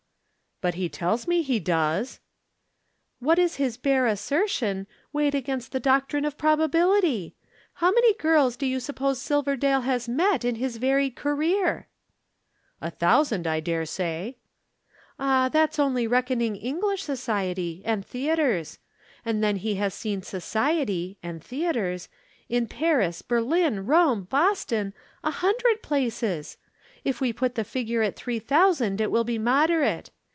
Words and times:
"But 0.63 0.75
he 0.75 0.89
tells 0.89 1.27
me 1.27 1.41
he 1.41 1.59
does!" 1.59 2.19
"What 3.17 3.39
is 3.39 3.55
his 3.55 3.77
bare 3.77 4.05
assertion 4.05 4.85
weighed 5.11 5.33
against 5.33 5.71
the 5.71 5.79
doctrine 5.79 6.23
of 6.23 6.37
probability! 6.37 7.35
How 7.73 7.87
many 7.89 8.13
girls 8.13 8.55
do 8.57 8.67
you 8.67 8.79
suppose 8.79 9.19
Silverdale 9.19 9.81
has 9.81 10.07
met 10.07 10.45
in 10.45 10.53
his 10.53 10.77
varied 10.77 11.15
career?" 11.15 11.87
"A 12.79 12.91
thousand, 12.91 13.47
I 13.47 13.59
dare 13.59 13.87
say." 13.87 14.37
"Ah, 15.17 15.49
that's 15.49 15.79
only 15.79 16.05
reckoning 16.05 16.55
English 16.55 17.01
Society 17.01 17.81
(and 17.83 18.05
theatres). 18.05 18.77
And 19.25 19.43
then 19.43 19.55
he 19.55 19.73
has 19.77 19.95
seen 19.95 20.21
Society 20.21 21.17
(and 21.23 21.43
theatres) 21.43 22.07
in 22.49 22.67
Paris, 22.67 23.23
Berlin, 23.23 23.87
Rome, 23.87 24.25
Boston, 24.25 24.93
a 25.23 25.31
hundred 25.31 25.81
places! 25.81 26.57
If 27.03 27.19
we 27.19 27.33
put 27.33 27.55
the 27.55 27.63
figure 27.63 28.03
at 28.03 28.15
three 28.15 28.37
thousand 28.37 29.01
it 29.01 29.09
will 29.09 29.23
be 29.23 29.39
moderate. 29.39 30.11